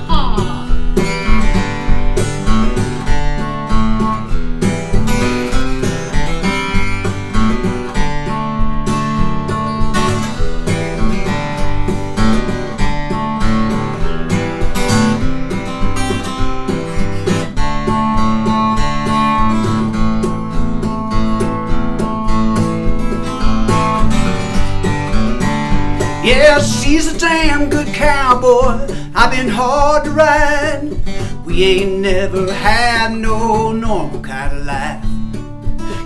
Yeah, 26.25 26.59
she's 26.59 27.15
a 27.15 27.19
damn 27.19 27.69
good 27.69 27.89
cowboy. 27.89 28.87
I've 29.15 29.31
been 29.31 29.47
hard 29.47 30.05
to 30.05 30.11
ride. 30.11 30.97
We 31.45 31.63
ain't 31.65 32.01
never 32.01 32.51
had 32.51 33.13
no 33.13 33.73
normal 33.73 34.23
kind 34.23 34.57
of 34.57 34.65
life. 34.65 35.05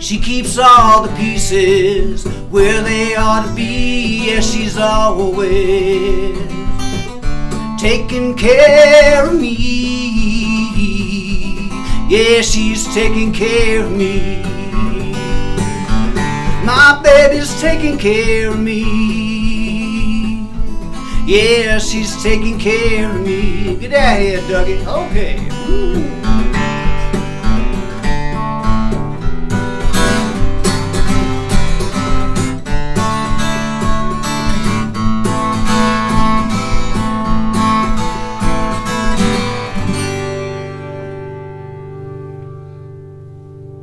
She 0.03 0.19
keeps 0.19 0.59
all 0.59 1.05
the 1.05 1.15
pieces 1.15 2.27
where 2.51 2.83
they 2.83 3.15
ought 3.15 3.47
to 3.47 3.55
be. 3.55 4.29
Yeah, 4.29 4.41
she's 4.41 4.77
always 4.77 6.37
taking 7.81 8.37
care 8.37 9.25
of 9.25 9.35
me. 9.41 9.69
Yeah, 12.09 12.41
she's 12.41 12.93
taking 12.93 13.33
care 13.33 13.85
of 13.85 13.93
me. 13.93 14.43
My 16.65 17.01
baby's 17.05 17.61
taking 17.61 17.97
care 17.99 18.51
of 18.51 18.59
me. 18.59 19.38
Yeah, 21.29 21.79
she's 21.79 22.23
taking 22.23 22.59
care 22.59 23.15
of 23.15 23.21
me. 23.21 23.77
Get 23.77 23.93
out 23.93 24.17
of 24.17 24.23
here, 24.23 24.41
Dougie. 24.49 24.87
Okay. 24.87 25.37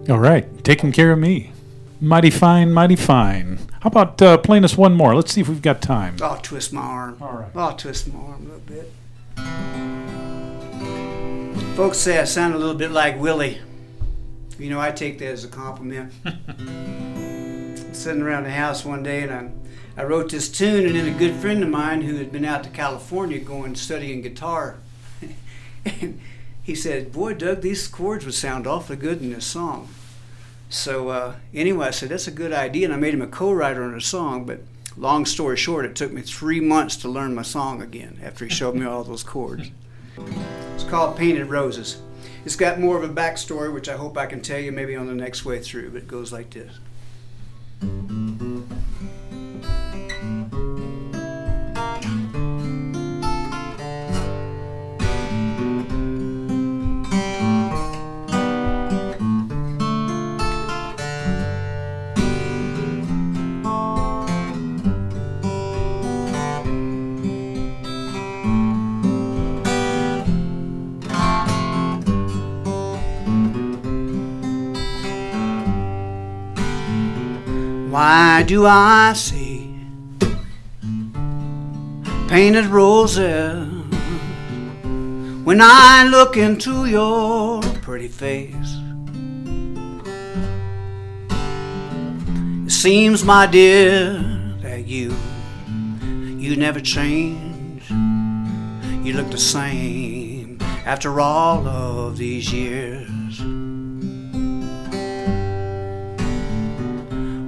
All 0.09 0.17
right, 0.17 0.63
taking 0.63 0.91
care 0.91 1.11
of 1.11 1.19
me. 1.19 1.51
Mighty 2.01 2.31
fine, 2.31 2.73
mighty 2.73 2.95
fine. 2.95 3.59
How 3.85 3.89
about 3.89 4.19
uh, 4.19 4.37
playing 4.39 4.63
us 4.65 4.75
one 4.75 4.95
more? 4.95 5.15
Let's 5.15 5.31
see 5.31 5.41
if 5.41 5.47
we've 5.47 5.61
got 5.61 5.79
time. 5.79 6.17
I'll 6.19 6.41
twist 6.41 6.73
my 6.73 6.81
arm. 6.81 7.17
All 7.21 7.33
right. 7.33 7.55
I'll 7.55 7.75
twist 7.75 8.11
my 8.11 8.19
arm 8.19 8.41
a 8.41 8.55
little 8.55 8.59
bit. 8.65 8.91
Folks 11.75 11.99
say 11.99 12.17
I 12.17 12.23
sound 12.23 12.55
a 12.55 12.57
little 12.57 12.73
bit 12.73 12.89
like 12.89 13.19
Willie. 13.19 13.61
You 14.57 14.71
know, 14.71 14.79
I 14.79 14.89
take 14.89 15.19
that 15.19 15.27
as 15.27 15.43
a 15.43 15.47
compliment. 15.47 16.11
Sitting 17.95 18.23
around 18.23 18.45
the 18.45 18.49
house 18.49 18.83
one 18.83 19.03
day 19.03 19.21
and 19.21 19.31
I, 19.31 19.51
I 20.01 20.05
wrote 20.05 20.31
this 20.31 20.49
tune, 20.49 20.87
and 20.87 20.95
then 20.95 21.07
a 21.07 21.15
good 21.15 21.35
friend 21.35 21.61
of 21.61 21.69
mine 21.69 22.01
who 22.01 22.15
had 22.15 22.31
been 22.31 22.43
out 22.43 22.63
to 22.63 22.71
California 22.71 23.37
going 23.37 23.75
studying 23.75 24.23
guitar, 24.23 24.77
and 25.85 26.19
he 26.63 26.73
said, 26.73 27.11
Boy, 27.11 27.35
Doug, 27.35 27.61
these 27.61 27.87
chords 27.87 28.25
would 28.25 28.33
sound 28.33 28.65
awfully 28.65 28.97
good 28.97 29.21
in 29.21 29.31
this 29.31 29.45
song. 29.45 29.89
So 30.69 31.09
uh, 31.09 31.35
anyway, 31.53 31.87
I 31.87 31.91
said 31.91 32.09
that's 32.09 32.27
a 32.27 32.31
good 32.31 32.51
idea, 32.51 32.85
and 32.85 32.93
I 32.93 32.97
made 32.97 33.13
him 33.13 33.21
a 33.21 33.27
co-writer 33.27 33.83
on 33.83 33.93
a 33.93 34.01
song. 34.01 34.45
But 34.45 34.61
long 34.97 35.25
story 35.25 35.57
short, 35.57 35.85
it 35.85 35.95
took 35.95 36.11
me 36.11 36.21
three 36.21 36.59
months 36.59 36.95
to 36.97 37.09
learn 37.09 37.35
my 37.35 37.43
song 37.43 37.81
again 37.81 38.19
after 38.23 38.45
he 38.45 38.51
showed 38.51 38.75
me 38.75 38.85
all 38.85 39.03
those 39.03 39.23
chords. 39.23 39.71
It's 40.73 40.83
called 40.83 41.17
Painted 41.17 41.47
Roses. 41.47 42.01
It's 42.45 42.55
got 42.55 42.79
more 42.79 42.97
of 42.97 43.03
a 43.03 43.13
backstory, 43.13 43.73
which 43.73 43.89
I 43.89 43.97
hope 43.97 44.17
I 44.17 44.27
can 44.27 44.41
tell 44.41 44.59
you 44.59 44.71
maybe 44.71 44.95
on 44.95 45.07
the 45.07 45.15
next 45.15 45.45
way 45.45 45.59
through. 45.59 45.91
But 45.91 46.03
it 46.03 46.07
goes 46.07 46.31
like 46.31 46.51
this. 46.51 46.77
Why 77.95 78.43
do 78.43 78.65
I 78.65 79.13
see 79.13 79.73
painted 82.27 82.65
roses. 82.65 83.69
When 85.45 85.61
I 85.61 86.03
look 86.03 86.35
into 86.35 86.87
your 86.87 87.61
pretty 87.81 88.09
face, 88.09 88.51
it 92.65 92.69
seems, 92.69 93.23
my 93.23 93.47
dear, 93.47 94.19
that 94.61 94.85
you 94.85 95.15
you 96.37 96.57
never 96.57 96.81
change. 96.81 97.89
You 97.89 99.13
look 99.13 99.31
the 99.31 99.37
same 99.37 100.57
after 100.85 101.21
all 101.21 101.65
of 101.65 102.17
these 102.17 102.51
years. 102.51 103.14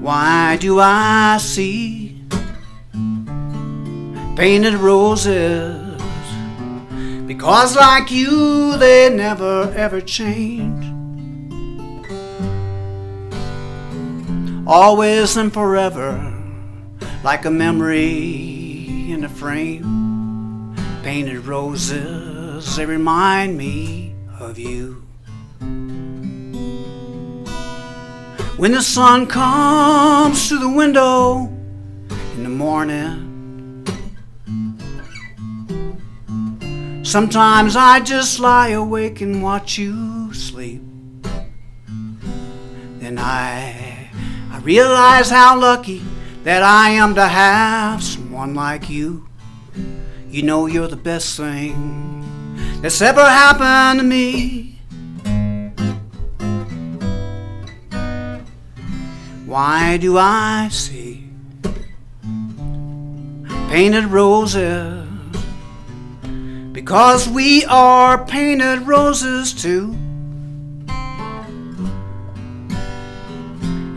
Why 0.07 0.55
do 0.55 0.79
I 0.79 1.37
see 1.37 2.15
painted 4.37 4.75
roses? 4.75 6.01
Because, 7.27 7.75
like 7.75 8.09
you, 8.09 8.77
they 8.77 9.09
never 9.13 9.69
ever 9.75 9.99
change. 9.99 10.85
Always 14.65 15.35
and 15.35 15.51
forever, 15.51 16.33
like 17.25 17.43
a 17.43 17.51
memory 17.51 19.11
in 19.11 19.25
a 19.25 19.29
frame. 19.29 20.73
Painted 21.03 21.45
roses, 21.45 22.77
they 22.77 22.85
remind 22.85 23.57
me 23.57 24.15
of 24.39 24.57
you. 24.57 25.06
When 28.57 28.71
the 28.71 28.81
sun 28.81 29.27
comes 29.27 30.49
through 30.49 30.57
the 30.59 30.69
window 30.69 31.45
in 32.33 32.41
the 32.41 32.49
morning, 32.49 33.85
sometimes 37.03 37.75
I 37.75 37.99
just 37.99 38.39
lie 38.39 38.69
awake 38.69 39.21
and 39.21 39.43
watch 39.43 39.77
you 39.77 40.33
sleep. 40.33 40.81
Then 42.97 43.19
I, 43.19 44.09
I 44.51 44.59
realize 44.63 45.29
how 45.29 45.59
lucky 45.59 46.01
that 46.43 46.63
I 46.63 46.89
am 46.89 47.13
to 47.13 47.27
have 47.27 48.03
someone 48.03 48.55
like 48.55 48.89
you. 48.89 49.29
You 50.29 50.41
know 50.41 50.65
you're 50.65 50.87
the 50.87 50.95
best 50.95 51.37
thing 51.37 52.25
that's 52.81 53.03
ever 53.03 53.21
happened 53.21 53.99
to 53.99 54.03
me. 54.03 54.76
Why 59.47 59.95
do 59.95 60.17
I 60.17 60.67
see 60.69 61.23
painted 63.69 64.07
roses? 64.07 65.07
Because 66.73 67.29
we 67.29 67.63
are 67.63 68.25
painted 68.25 68.81
roses 68.85 69.53
too. 69.53 69.95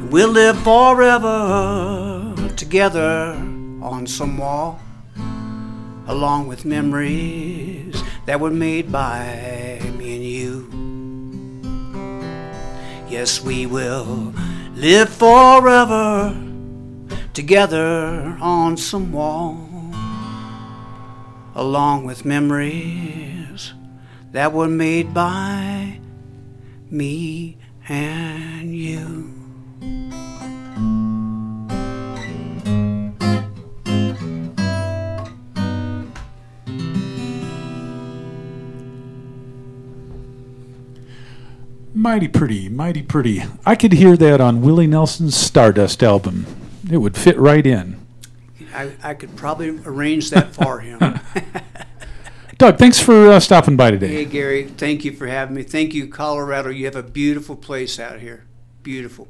We'll 0.09 0.30
live 0.30 0.57
forever 0.62 2.33
together 2.57 3.33
on 3.83 4.07
some 4.07 4.38
wall, 4.38 4.78
along 6.07 6.47
with 6.47 6.64
memories 6.64 8.00
that 8.26 8.38
were 8.38 8.52
made 8.52 8.92
by 8.92 9.80
me 9.99 10.14
and 10.14 10.25
you. 10.25 10.71
Yes, 13.09 13.42
we 13.42 13.66
will 13.66 14.33
live 14.81 15.11
forever 15.11 16.35
together 17.35 18.35
on 18.41 18.79
some 18.79 19.13
wall, 19.13 19.69
along 21.55 22.07
with 22.07 22.25
memories 22.25 23.75
that 24.33 24.51
were 24.55 24.69
made 24.69 25.13
by 25.13 26.01
me 26.91 27.59
and 27.91 28.75
you. 28.75 29.40
Mighty 42.00 42.28
pretty, 42.28 42.71
mighty 42.71 43.02
pretty. 43.02 43.43
I 43.67 43.75
could 43.75 43.93
hear 43.93 44.17
that 44.17 44.41
on 44.41 44.63
Willie 44.63 44.86
Nelson's 44.86 45.36
Stardust 45.36 46.02
album. 46.02 46.47
It 46.91 46.97
would 46.97 47.15
fit 47.15 47.36
right 47.36 47.67
in. 47.67 48.00
I, 48.75 48.93
I 49.02 49.13
could 49.13 49.36
probably 49.36 49.78
arrange 49.84 50.30
that 50.30 50.54
for 50.54 50.80
him. 50.80 50.99
Doug, 52.56 52.78
thanks 52.78 52.99
for 52.99 53.28
uh, 53.28 53.39
stopping 53.39 53.76
by 53.76 53.91
today. 53.91 54.08
hey. 54.08 54.25
Gary, 54.25 54.65
thank 54.65 55.04
you 55.04 55.13
for 55.13 55.26
having 55.26 55.54
me. 55.54 55.63
Thank 55.63 55.93
you, 55.93 56.08
Colorado. 56.08 56.71
You 56.71 56.86
have 56.86 56.97
a 56.97 57.02
beautiful 57.02 57.54
place 57.54 58.00
out 58.00 58.21
here. 58.21 58.47
Beautiful. 58.82 59.28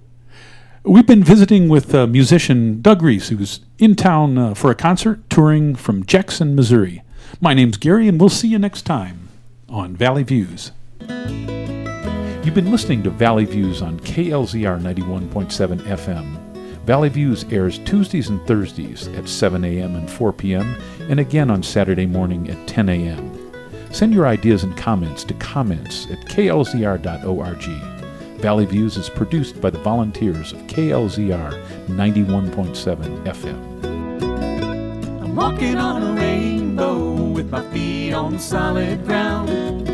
We've 0.85 1.09
been 1.09 1.25
visiting 1.25 1.69
with 1.69 1.93
uh, 1.93 2.07
musician 2.07 2.81
Doug 2.83 3.03
Rees, 3.03 3.31
who's 3.31 3.59
in 3.81 3.97
town 3.97 4.39
uh, 4.39 4.55
for 4.55 4.71
a 4.71 4.77
concert 4.77 5.29
touring 5.29 5.75
from 5.75 6.07
Jackson, 6.07 6.55
Missouri. 6.55 7.03
My 7.41 7.53
name's 7.53 7.79
Gary, 7.79 8.07
and 8.07 8.21
we'll 8.21 8.29
see 8.29 8.47
you 8.47 8.61
next 8.61 8.83
time 8.83 9.29
on 9.69 9.97
Valley 9.97 10.23
Views. 10.23 10.71
You've 12.51 12.65
been 12.65 12.73
listening 12.73 13.05
to 13.05 13.11
Valley 13.11 13.45
Views 13.45 13.81
on 13.81 14.01
KLZR 14.01 14.81
91.7 14.83 15.83
FM. 15.83 16.37
Valley 16.85 17.09
Views 17.09 17.45
airs 17.53 17.79
Tuesdays 17.79 18.29
and 18.29 18.45
Thursdays 18.45 19.07
at 19.07 19.29
7 19.29 19.63
a.m. 19.63 19.95
and 19.95 20.11
4 20.11 20.33
p.m., 20.33 20.77
and 21.09 21.21
again 21.21 21.49
on 21.49 21.63
Saturday 21.63 22.07
morning 22.07 22.51
at 22.51 22.67
10 22.67 22.89
a.m. 22.89 23.53
Send 23.93 24.13
your 24.13 24.27
ideas 24.27 24.65
and 24.65 24.77
comments 24.77 25.23
to 25.23 25.35
comments 25.35 26.07
at 26.11 26.19
klzr.org. 26.23 27.63
Valley 28.41 28.67
Views 28.67 28.97
is 28.97 29.09
produced 29.09 29.61
by 29.61 29.71
the 29.71 29.79
volunteers 29.79 30.53
of 30.53 30.59
KLZR 30.63 31.87
91.7 31.87 33.27
FM. 33.27 35.23
I'm 35.23 35.37
walking 35.37 35.77
on 35.77 36.03
a 36.03 36.21
rainbow 36.21 37.13
with 37.13 37.49
my 37.49 37.63
feet 37.71 38.13
on 38.13 38.41
solid 38.41 39.07
ground. 39.07 39.90